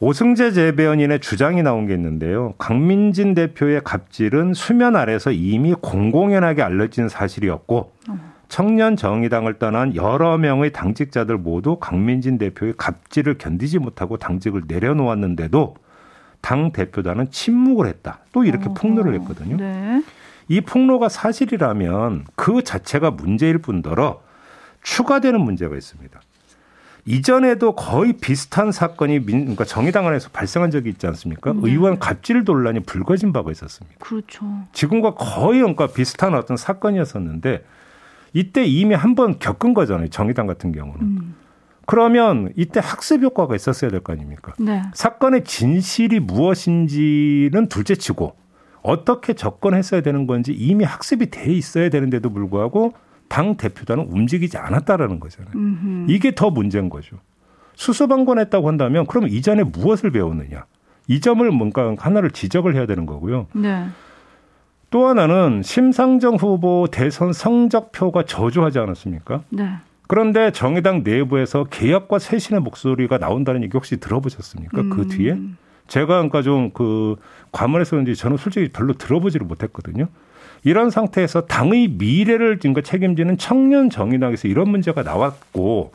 오승재 0.00 0.50
재배원인의 0.50 1.20
주장이 1.20 1.62
나온 1.62 1.86
게 1.86 1.94
있는데요. 1.94 2.54
강민진 2.58 3.34
대표의 3.34 3.82
갑질은 3.84 4.52
수면 4.54 4.96
아래서 4.96 5.30
이미 5.30 5.74
공공연하게 5.74 6.62
알려진 6.62 7.08
사실이었고 7.08 7.92
어. 8.08 8.31
청년 8.52 8.96
정의당을 8.96 9.54
떠난 9.54 9.96
여러 9.96 10.36
명의 10.36 10.72
당직자들 10.72 11.38
모두 11.38 11.76
강민진 11.76 12.36
대표의 12.36 12.74
갑질을 12.76 13.38
견디지 13.38 13.78
못하고 13.78 14.18
당직을 14.18 14.64
내려놓았는데도 14.66 15.74
당 16.42 16.70
대표단은 16.70 17.30
침묵을 17.30 17.86
했다. 17.86 18.18
또 18.30 18.44
이렇게 18.44 18.68
어, 18.68 18.74
폭로를 18.74 19.14
했거든요. 19.14 19.56
네. 19.56 20.02
이 20.48 20.60
폭로가 20.60 21.08
사실이라면 21.08 22.26
그 22.36 22.62
자체가 22.62 23.12
문제일 23.12 23.56
뿐더러 23.56 24.20
추가되는 24.82 25.40
문제가 25.40 25.74
있습니다. 25.74 26.20
이전에도 27.06 27.74
거의 27.74 28.12
비슷한 28.12 28.70
사건이 28.70 29.20
민, 29.20 29.40
그러니까 29.40 29.64
정의당 29.64 30.06
안에서 30.06 30.28
발생한 30.30 30.70
적이 30.70 30.90
있지 30.90 31.06
않습니까? 31.06 31.54
네. 31.54 31.60
의원 31.62 31.98
갑질 31.98 32.44
논란이 32.44 32.80
불거진 32.80 33.32
바가 33.32 33.50
있었습니다. 33.50 33.96
그렇죠. 33.98 34.44
지금과 34.74 35.14
거의 35.14 35.60
그러니까 35.60 35.86
비슷한 35.86 36.34
어떤 36.34 36.58
사건이었었는데 36.58 37.64
이때 38.32 38.64
이미 38.64 38.94
한 38.94 39.14
번 39.14 39.38
겪은 39.38 39.74
거잖아요. 39.74 40.08
정의당 40.08 40.46
같은 40.46 40.72
경우는. 40.72 41.00
음. 41.00 41.34
그러면 41.86 42.52
이때 42.56 42.80
학습 42.82 43.22
효과가 43.22 43.54
있었어야 43.56 43.90
될 43.90 44.00
거 44.00 44.12
아닙니까? 44.12 44.52
네. 44.58 44.82
사건의 44.94 45.44
진실이 45.44 46.20
무엇인지는 46.20 47.66
둘째 47.68 47.94
치고 47.94 48.34
어떻게 48.82 49.34
접근했어야 49.34 50.00
되는 50.00 50.26
건지 50.26 50.52
이미 50.52 50.84
학습이 50.84 51.30
돼 51.30 51.52
있어야 51.52 51.88
되는데도 51.88 52.30
불구하고 52.30 52.94
당 53.28 53.56
대표단은 53.56 54.06
움직이지 54.10 54.58
않았다라는 54.58 55.20
거잖아요. 55.20 55.52
음흠. 55.54 56.06
이게 56.10 56.34
더 56.34 56.50
문제인 56.50 56.88
거죠. 56.88 57.16
수소방관했다고 57.74 58.68
한다면 58.68 59.06
그럼 59.06 59.28
이전에 59.28 59.62
무엇을 59.64 60.10
배웠느냐? 60.10 60.66
이 61.08 61.20
점을 61.20 61.48
뭔가 61.50 61.94
하나를 61.98 62.30
지적을 62.30 62.74
해야 62.74 62.86
되는 62.86 63.06
거고요. 63.06 63.46
네. 63.54 63.86
또 64.92 65.08
하나는 65.08 65.62
심상정 65.64 66.36
후보 66.36 66.86
대선 66.88 67.32
성적표가 67.32 68.24
저조하지 68.24 68.78
않았습니까? 68.78 69.42
네. 69.48 69.70
그런데 70.06 70.52
정의당 70.52 71.02
내부에서 71.02 71.64
개혁과 71.64 72.18
쇄신의 72.18 72.60
목소리가 72.60 73.16
나온다는 73.16 73.64
얘기 73.64 73.70
혹시 73.74 73.96
들어보셨습니까? 73.96 74.76
그 74.76 74.80
음. 74.82 74.90
그 74.90 75.08
뒤에 75.08 75.38
제가 75.88 76.06
그러니까 76.06 76.42
좀 76.42 76.70
그 76.74 77.16
과문해서 77.52 77.92
그런지 77.92 78.14
저는 78.14 78.36
솔직히 78.36 78.68
별로 78.68 78.92
들어보지를 78.92 79.46
못했거든요. 79.46 80.08
이런 80.62 80.90
상태에서 80.90 81.46
당의 81.46 81.88
미래를 81.88 82.58
지금 82.60 82.80
책임지는 82.80 83.38
청년 83.38 83.88
정의당에서 83.88 84.46
이런 84.46 84.68
문제가 84.68 85.02
나왔고 85.02 85.92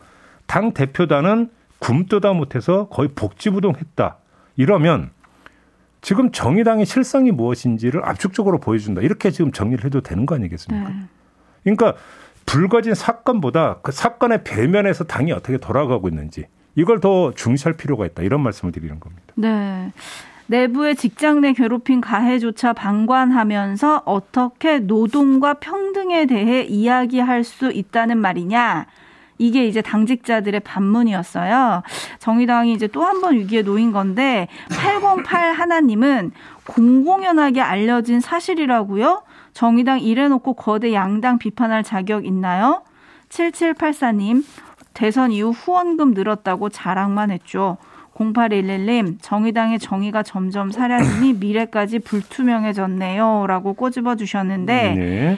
당 0.48 0.74
대표단은 0.74 1.52
굶떠다 1.78 2.34
못해서 2.34 2.88
거의 2.90 3.10
복지부동했다. 3.10 4.18
이러면 4.56 5.12
지금 6.08 6.32
정의당의 6.32 6.86
실상이 6.86 7.32
무엇인지를 7.32 8.06
압축적으로 8.06 8.62
보여준다. 8.62 9.02
이렇게 9.02 9.30
지금 9.30 9.52
정리를 9.52 9.84
해도 9.84 10.00
되는 10.00 10.26
거 10.26 10.36
아니겠습니까? 10.36 10.88
네. 10.88 10.96
그러니까 11.66 11.96
불거진 12.46 12.94
사건보다 12.94 13.80
그 13.82 13.92
사건의 13.92 14.46
배면에서 14.46 15.04
당이 15.04 15.34
어떻게 15.34 15.58
돌아가고 15.58 16.08
있는지 16.08 16.46
이걸 16.76 17.02
더 17.02 17.34
중시할 17.34 17.74
필요가 17.76 18.06
있다. 18.06 18.24
이런 18.24 18.40
말씀을 18.40 18.72
드리는 18.72 19.02
겁니다. 19.02 19.34
네. 19.36 19.92
내부의 20.46 20.96
직장 20.96 21.42
내 21.42 21.52
괴롭힘 21.52 22.00
가해조차 22.00 22.72
방관하면서 22.72 24.04
어떻게 24.06 24.80
노동과 24.80 25.56
평등에 25.56 26.26
대해 26.26 26.62
이야기할 26.62 27.44
수 27.44 27.70
있다는 27.70 28.18
말이냐. 28.20 28.86
이게 29.38 29.68
이제 29.68 29.82
당직자들의 29.82 30.60
반문이었어요. 30.62 31.84
정의당이 32.20 32.74
이제 32.74 32.88
또 32.88 33.04
한 33.04 33.22
번 33.22 33.36
위기에 33.36 33.62
놓인 33.62 33.92
건데 33.92 34.48
808 34.70 35.54
하나님은 35.54 36.32
공공연하게 36.66 37.62
알려진 37.62 38.20
사실이라고요? 38.20 39.24
정의당 39.54 40.02
이래놓고 40.02 40.54
거대 40.54 40.94
양당 40.94 41.38
비판할 41.40 41.84
자격 41.84 42.26
있나요? 42.26 42.84
7784님, 43.30 44.44
대선 44.94 45.32
이후 45.32 45.50
후원금 45.52 46.14
늘었다고 46.14 46.70
자랑만 46.70 47.32
했죠. 47.32 47.78
0811님, 48.16 49.18
정의당의 49.22 49.80
정의가 49.80 50.24
점점 50.24 50.72
사라지니 50.72 51.34
미래까지 51.34 52.00
불투명해졌네요. 52.00 53.46
라고 53.48 53.74
꼬집어 53.74 54.16
주셨는데, 54.16 54.96
네. 54.96 55.38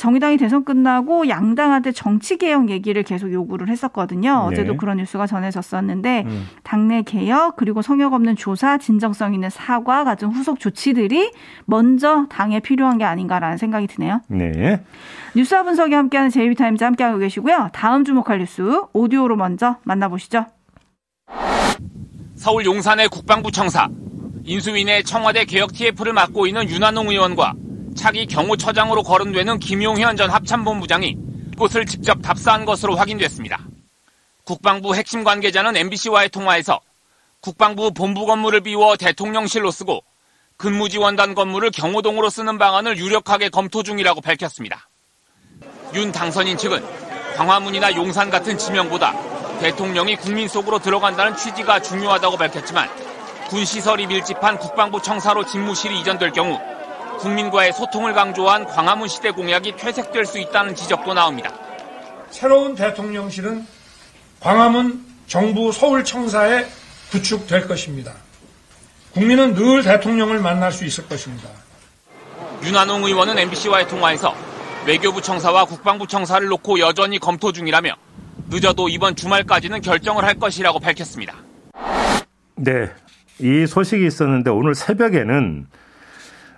정의당이 0.00 0.38
대선 0.38 0.64
끝나고 0.64 1.28
양당한테 1.28 1.92
정치 1.92 2.38
개혁 2.38 2.70
얘기를 2.70 3.02
계속 3.02 3.30
요구를 3.30 3.68
했었거든요. 3.68 4.48
네. 4.48 4.54
어제도 4.54 4.78
그런 4.78 4.96
뉴스가 4.96 5.26
전해졌었는데 5.26 6.24
음. 6.26 6.48
당내 6.62 7.02
개혁 7.02 7.56
그리고 7.56 7.82
성역 7.82 8.14
없는 8.14 8.34
조사, 8.36 8.78
진정성 8.78 9.34
있는 9.34 9.50
사과 9.50 10.04
같은 10.04 10.28
후속 10.28 10.58
조치들이 10.58 11.32
먼저 11.66 12.24
당에 12.30 12.60
필요한 12.60 12.96
게 12.96 13.04
아닌가라는 13.04 13.58
생각이 13.58 13.88
드네요. 13.88 14.22
네. 14.28 14.82
뉴스와 15.36 15.64
분석이 15.64 15.92
함께하는 15.92 16.30
제이비타임즈 16.30 16.82
함께하고 16.82 17.18
계시고요. 17.18 17.68
다음 17.74 18.06
주목할 18.06 18.38
뉴스 18.38 18.80
오디오로 18.94 19.36
먼저 19.36 19.76
만나보시죠. 19.84 20.46
서울 22.36 22.64
용산의 22.64 23.10
국방부 23.10 23.52
청사 23.52 23.90
인수위내 24.44 25.02
청와대 25.02 25.44
개혁 25.44 25.74
TF를 25.74 26.14
맡고 26.14 26.46
있는 26.46 26.70
윤한홍 26.70 27.10
의원과 27.10 27.52
차기 28.00 28.24
경호처장으로 28.24 29.02
거론되는 29.02 29.58
김용현 29.58 30.16
전 30.16 30.30
합참본부장이 30.30 31.16
곳을 31.58 31.84
직접 31.84 32.22
답사한 32.22 32.64
것으로 32.64 32.96
확인됐습니다. 32.96 33.60
국방부 34.44 34.94
핵심 34.94 35.22
관계자는 35.22 35.76
MBC와의 35.76 36.30
통화에서 36.30 36.80
국방부 37.42 37.92
본부 37.92 38.24
건물을 38.24 38.62
비워 38.62 38.96
대통령실로 38.96 39.70
쓰고 39.70 40.02
근무지원단 40.56 41.34
건물을 41.34 41.72
경호동으로 41.72 42.30
쓰는 42.30 42.56
방안을 42.56 42.96
유력하게 42.96 43.50
검토 43.50 43.82
중이라고 43.82 44.22
밝혔습니다. 44.22 44.88
윤 45.92 46.10
당선인 46.10 46.56
측은 46.56 46.82
광화문이나 47.36 47.94
용산 47.96 48.30
같은 48.30 48.56
지명보다 48.56 49.12
대통령이 49.58 50.16
국민 50.16 50.48
속으로 50.48 50.78
들어간다는 50.78 51.36
취지가 51.36 51.82
중요하다고 51.82 52.38
밝혔지만 52.38 52.88
군 53.50 53.66
시설이 53.66 54.06
밀집한 54.06 54.58
국방부 54.58 55.02
청사로 55.02 55.44
집무실이 55.44 56.00
이전될 56.00 56.30
경우 56.30 56.58
국민과의 57.20 57.72
소통을 57.74 58.14
강조한 58.14 58.64
광화문 58.64 59.08
시대 59.08 59.30
공약이 59.30 59.76
퇴색될 59.76 60.24
수 60.24 60.38
있다는 60.38 60.74
지적도 60.74 61.12
나옵니다. 61.12 61.52
새로운 62.30 62.74
대통령실은 62.74 63.66
광화문 64.40 65.04
정부 65.26 65.70
서울청사에 65.70 66.66
구축될 67.10 67.68
것입니다. 67.68 68.12
국민은 69.12 69.54
늘 69.54 69.82
대통령을 69.82 70.38
만날 70.40 70.72
수 70.72 70.84
있을 70.84 71.06
것입니다. 71.08 71.48
윤한홍 72.62 73.04
의원은 73.04 73.38
MBC와의 73.38 73.88
통화에서 73.88 74.34
외교부 74.86 75.20
청사와 75.20 75.66
국방부 75.66 76.06
청사를 76.06 76.46
놓고 76.46 76.78
여전히 76.78 77.18
검토 77.18 77.52
중이라며 77.52 77.94
늦어도 78.48 78.88
이번 78.88 79.14
주말까지는 79.14 79.82
결정을 79.82 80.24
할 80.24 80.34
것이라고 80.34 80.80
밝혔습니다. 80.80 81.34
네. 82.56 82.90
이 83.38 83.66
소식이 83.66 84.06
있었는데 84.06 84.50
오늘 84.50 84.74
새벽에는 84.74 85.66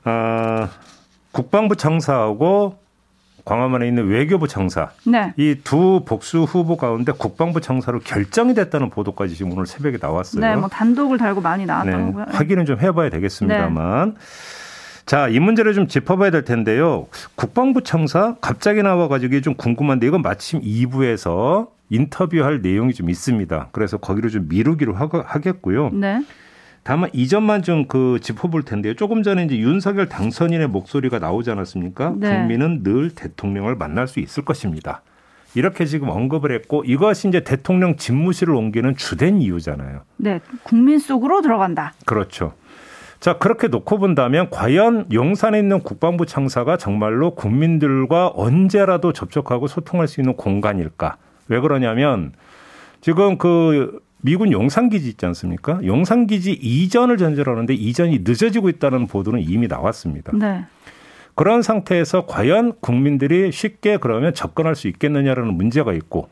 어, 0.04 0.68
국방부 1.30 1.76
청사하고 1.76 2.78
광화문에 3.44 3.88
있는 3.88 4.06
외교부 4.06 4.46
청사 4.46 4.90
네. 5.04 5.32
이두 5.36 6.02
복수 6.04 6.42
후보 6.42 6.76
가운데 6.76 7.12
국방부 7.12 7.60
청사로 7.60 8.00
결정이 8.00 8.54
됐다는 8.54 8.90
보도까지 8.90 9.34
지금 9.34 9.52
오늘 9.52 9.66
새벽에 9.66 9.98
나왔어요. 10.00 10.40
네, 10.40 10.54
뭐 10.54 10.68
단독을 10.68 11.18
달고 11.18 11.40
많이 11.40 11.66
나왔더라고요. 11.66 12.26
네, 12.26 12.32
확인은 12.32 12.66
좀 12.66 12.78
해봐야 12.80 13.10
되겠습니다만. 13.10 14.14
네. 14.14 14.20
자, 15.06 15.26
이 15.28 15.40
문제를 15.40 15.74
좀 15.74 15.88
짚어봐야 15.88 16.30
될 16.30 16.44
텐데요. 16.44 17.08
국방부 17.34 17.82
청사 17.82 18.36
갑자기 18.40 18.82
나와가지고 18.82 19.40
좀 19.40 19.54
궁금한데 19.54 20.06
이건 20.06 20.22
마침 20.22 20.60
2부에서 20.60 21.68
인터뷰할 21.90 22.62
내용이 22.62 22.94
좀 22.94 23.10
있습니다. 23.10 23.68
그래서 23.72 23.96
거기로 23.96 24.30
좀 24.30 24.46
미루기로 24.48 24.94
하겠고요. 24.94 25.90
네. 25.92 26.24
다만 26.84 27.10
이 27.12 27.28
점만 27.28 27.62
좀 27.62 27.86
그 27.86 28.18
짚어볼 28.20 28.62
텐데요. 28.64 28.94
조금 28.94 29.22
전에 29.22 29.44
이제 29.44 29.56
윤석열 29.58 30.08
당선인의 30.08 30.68
목소리가 30.68 31.18
나오지 31.18 31.50
않았습니까? 31.50 32.14
네. 32.16 32.38
국민은 32.38 32.82
늘 32.82 33.10
대통령을 33.10 33.76
만날 33.76 34.08
수 34.08 34.20
있을 34.20 34.44
것입니다. 34.44 35.02
이렇게 35.54 35.84
지금 35.84 36.08
언급을 36.08 36.52
했고 36.52 36.82
이것이 36.84 37.28
이제 37.28 37.40
대통령 37.44 37.96
집무실을 37.96 38.54
옮기는 38.54 38.96
주된 38.96 39.40
이유잖아요. 39.40 40.00
네, 40.16 40.40
국민 40.62 40.98
속으로 40.98 41.42
들어간다. 41.42 41.92
그렇죠. 42.06 42.54
자, 43.20 43.38
그렇게 43.38 43.68
놓고 43.68 43.98
본다면 43.98 44.48
과연 44.50 45.06
용산에 45.12 45.58
있는 45.58 45.80
국방부 45.80 46.26
청사가 46.26 46.76
정말로 46.76 47.34
국민들과 47.34 48.32
언제라도 48.34 49.12
접촉하고 49.12 49.68
소통할 49.68 50.08
수 50.08 50.20
있는 50.20 50.34
공간일까? 50.34 51.18
왜 51.48 51.60
그러냐면 51.60 52.32
지금 53.00 53.36
그 53.38 54.00
미군 54.22 54.52
용산기지 54.52 55.08
있지 55.10 55.26
않습니까? 55.26 55.80
용산기지 55.84 56.52
이전을 56.52 57.18
전제로 57.18 57.52
하는데 57.52 57.74
이전이 57.74 58.20
늦어지고 58.24 58.68
있다는 58.68 59.06
보도는 59.06 59.40
이미 59.40 59.66
나왔습니다. 59.66 60.32
네. 60.34 60.64
그런 61.34 61.62
상태에서 61.62 62.26
과연 62.26 62.74
국민들이 62.80 63.50
쉽게 63.52 63.96
그러면 63.98 64.32
접근할 64.34 64.74
수 64.74 64.88
있겠느냐라는 64.88 65.54
문제가 65.54 65.92
있고 65.94 66.28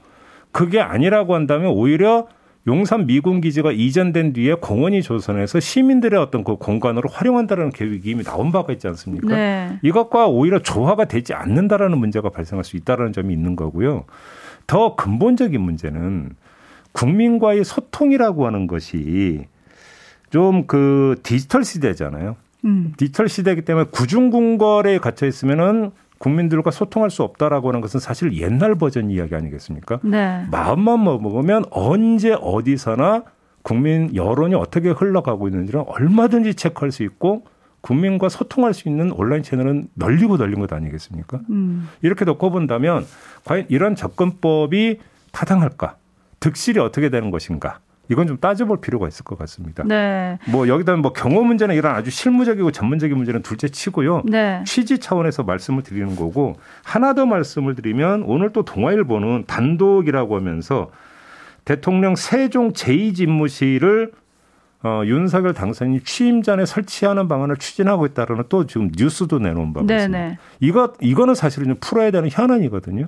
그게 0.53 0.81
아니라고 0.81 1.35
한다면 1.35 1.71
오히려 1.71 2.27
용산 2.67 3.07
미군 3.07 3.41
기지가 3.41 3.73
이전된 3.73 4.35
뒤에 4.35 4.55
공원이 4.55 5.03
조선해서 5.03 5.61
시민들의 5.61 6.21
어떤 6.21 6.45
그 6.45 6.57
공간으로 6.57 7.09
활용한다는 7.09 7.71
계획이 7.71 8.11
이미 8.11 8.23
나온 8.23 8.53
바가 8.53 8.73
있지 8.75 8.87
않습니까? 8.87 9.35
네. 9.35 9.79
이것과 9.83 10.29
오히려 10.29 10.59
조화가 10.59 11.07
되지 11.07 11.33
않는다라는 11.33 11.97
문제가 11.97 12.29
발생할 12.29 12.65
수 12.65 12.77
있다라는 12.77 13.13
점이 13.15 13.33
있는 13.33 13.57
거고요. 13.57 14.05
더 14.67 14.95
근본적인 14.95 15.59
문제는 15.59 16.31
국민과의 16.93 17.65
소통이라고 17.65 18.47
하는 18.47 18.67
것이 18.67 19.47
좀 20.31 20.65
그 20.67 21.17
디지털 21.23 21.65
시대잖아요. 21.65 22.37
음. 22.65 22.93
디지털 22.97 23.29
시대이기 23.29 23.63
때문에 23.63 23.87
구중궁궐에 23.91 24.99
갇혀 24.99 25.27
있으면은 25.27 25.91
국민들과 26.19 26.71
소통할 26.71 27.11
수 27.11 27.23
없다라고 27.23 27.69
하는 27.69 27.81
것은 27.81 27.99
사실 27.99 28.35
옛날 28.35 28.75
버전 28.75 29.11
이야기 29.11 29.35
아니겠습니까? 29.35 30.01
네. 30.05 30.45
마음만 30.51 31.03
먹으면 31.03 31.65
언제 31.71 32.37
어디서나 32.39 33.25
국민 33.63 34.15
여론이 34.15 34.55
어떻게 34.55 34.91
흘러가고 34.91 35.49
있는지를 35.49 35.83
얼마든지 35.87 36.55
체크할 36.55 36.93
수 36.93 37.03
있고 37.03 37.45
국민과 37.81 38.29
소통할 38.29 38.75
수 38.75 38.89
있는 38.89 39.11
온라인 39.13 39.43
채널은 39.43 39.89
널리고 39.95 40.37
널린 40.37 40.61
것 40.61 40.71
아니겠습니까? 40.73 41.41
음. 41.49 41.89
이렇게 42.03 42.27
놓고 42.27 42.51
본다면 42.51 43.07
과연 43.45 43.65
이런 43.69 43.97
접근법이 43.97 44.99
타당할까? 45.33 45.97
득실이 46.41 46.81
어떻게 46.81 47.11
되는 47.11 47.31
것인가? 47.31 47.81
이건 48.11 48.27
좀 48.27 48.39
따져볼 48.39 48.81
필요가 48.81 49.07
있을 49.07 49.25
것 49.25 49.39
같습니다. 49.39 49.85
네. 49.87 50.37
뭐 50.51 50.67
여기다 50.67 50.97
뭐 50.97 51.13
경호 51.13 51.45
문제나 51.45 51.75
이런 51.75 51.95
아주 51.95 52.11
실무적이고 52.11 52.73
전문적인 52.73 53.17
문제는 53.17 53.43
둘째 53.43 53.69
치고요. 53.69 54.23
네. 54.25 54.65
취지 54.67 54.99
차원에서 54.99 55.45
말씀을 55.45 55.85
드리는 55.85 56.17
거고 56.17 56.57
하나 56.83 57.15
더 57.15 57.25
말씀을 57.25 57.77
드리면 57.77 58.25
오늘 58.25 58.53
또 58.53 58.65
동아일보는 58.65 59.45
단독이라고 59.47 60.35
하면서 60.35 60.91
대통령 61.65 62.17
세종 62.17 62.73
제2집무실을 62.73 64.11
어, 64.83 65.03
윤석열 65.05 65.53
당선인이 65.53 66.01
취임 66.01 66.43
전에 66.43 66.65
설치하는 66.65 67.29
방안을 67.29 67.59
추진하고 67.59 68.07
있다는 68.07 68.45
또 68.49 68.67
지금 68.67 68.91
뉴스도 68.97 69.39
내놓은 69.39 69.73
바가. 69.73 69.95
있습니다. 69.95 70.39
이거 70.59 70.95
이거는 71.01 71.35
사실은 71.37 71.77
풀어야 71.79 72.11
되는 72.11 72.29
현안이거든요. 72.29 73.07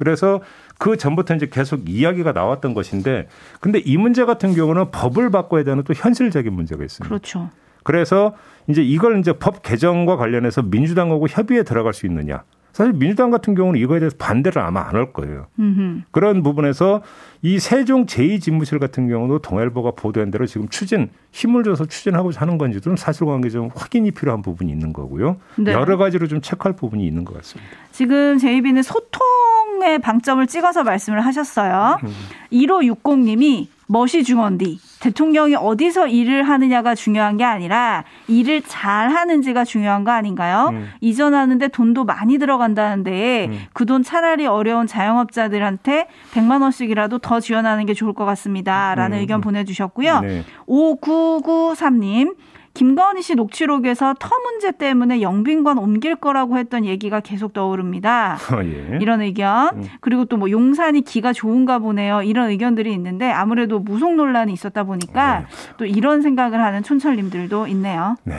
그래서 0.00 0.40
그 0.78 0.96
전부터 0.96 1.34
이제 1.34 1.50
계속 1.52 1.86
이야기가 1.86 2.32
나왔던 2.32 2.72
것인데 2.72 3.28
근데 3.60 3.80
이 3.80 3.98
문제 3.98 4.24
같은 4.24 4.54
경우는 4.54 4.90
법을 4.90 5.30
바꿔야 5.30 5.62
되는 5.62 5.84
또 5.84 5.92
현실적인 5.92 6.54
문제가 6.54 6.82
있습니다. 6.82 7.06
그렇죠. 7.06 7.50
그래서 7.84 8.34
이제 8.66 8.82
이걸 8.82 9.18
이제 9.18 9.34
법 9.34 9.62
개정과 9.62 10.16
관련해서 10.16 10.62
민주당하고 10.62 11.28
협의에 11.28 11.64
들어갈 11.64 11.92
수 11.92 12.06
있느냐. 12.06 12.44
사실 12.80 12.94
민주당 12.94 13.30
같은 13.30 13.54
경우는 13.54 13.78
이거에 13.78 13.98
대해서 13.98 14.16
반대를 14.18 14.62
아마 14.62 14.88
안 14.88 14.94
할 14.94 15.12
거예요. 15.12 15.48
음흠. 15.58 16.00
그런 16.12 16.42
부분에서 16.42 17.02
이 17.42 17.58
세종 17.58 18.06
제2집무실 18.06 18.78
같은 18.80 19.06
경우도 19.06 19.40
동아일보가 19.40 19.90
보도한 19.90 20.30
대로 20.30 20.46
지금 20.46 20.66
추진 20.68 21.10
힘을 21.30 21.62
줘서 21.62 21.84
추진하고 21.84 22.30
하는 22.34 22.56
건지도 22.56 22.82
좀 22.82 22.96
사실관계 22.96 23.50
좀 23.50 23.68
확인이 23.74 24.10
필요한 24.12 24.40
부분이 24.40 24.72
있는 24.72 24.94
거고요. 24.94 25.36
네. 25.56 25.72
여러 25.72 25.98
가지로 25.98 26.26
좀 26.26 26.40
체크할 26.40 26.74
부분이 26.74 27.06
있는 27.06 27.26
것 27.26 27.34
같습니다. 27.36 27.70
지금 27.92 28.38
제이비는 28.38 28.82
소통의 28.82 29.98
방점을 30.00 30.46
찍어서 30.46 30.82
말씀을 30.82 31.20
하셨어요. 31.20 31.98
음. 32.02 32.08
1560님이 32.50 33.68
멋이 33.90 34.22
중원디 34.24 34.78
대통령이 35.00 35.56
어디서 35.56 36.06
일을 36.06 36.44
하느냐가 36.44 36.94
중요한 36.94 37.36
게 37.36 37.42
아니라 37.42 38.04
일을 38.28 38.62
잘 38.62 39.10
하는지가 39.10 39.64
중요한 39.64 40.04
거 40.04 40.12
아닌가요? 40.12 40.68
음. 40.72 40.88
이전하는데 41.00 41.66
돈도 41.68 42.04
많이 42.04 42.38
들어간다는데 42.38 43.48
음. 43.50 43.58
그돈 43.72 44.04
차라리 44.04 44.46
어려운 44.46 44.86
자영업자들한테 44.86 46.06
100만 46.32 46.62
원씩이라도 46.62 47.18
더 47.18 47.40
지원하는 47.40 47.84
게 47.84 47.92
좋을 47.92 48.12
것 48.12 48.24
같습니다. 48.26 48.94
라는 48.94 49.18
음. 49.18 49.20
의견 49.22 49.40
보내주셨고요. 49.40 50.20
네. 50.20 50.44
5993님 50.68 52.36
김건희 52.80 53.20
씨 53.20 53.34
녹취록에서 53.34 54.14
터 54.18 54.30
문제 54.42 54.72
때문에 54.72 55.20
영빈관 55.20 55.76
옮길 55.76 56.16
거라고 56.16 56.56
했던 56.56 56.86
얘기가 56.86 57.20
계속 57.20 57.52
떠오릅니다. 57.52 58.38
어, 58.54 58.64
예. 58.64 58.96
이런 59.02 59.20
의견. 59.20 59.76
음. 59.76 59.84
그리고 60.00 60.24
또 60.24 60.40
뭐 60.40 60.50
용산이 60.50 61.02
기가 61.02 61.34
좋은가 61.34 61.78
보네요. 61.78 62.22
이런 62.22 62.48
의견들이 62.48 62.90
있는데 62.94 63.30
아무래도 63.30 63.80
무속 63.80 64.14
논란이 64.14 64.54
있었다 64.54 64.84
보니까 64.84 65.40
네. 65.40 65.46
또 65.76 65.84
이런 65.84 66.22
생각을 66.22 66.58
하는 66.58 66.82
촌철님들도 66.82 67.66
있네요. 67.66 68.16
네. 68.24 68.34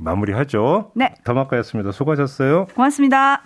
마무리하죠. 0.00 0.90
네. 0.96 1.14
더마카였습니다. 1.22 1.92
수고하셨어요. 1.92 2.66
고맙습니다. 2.74 3.42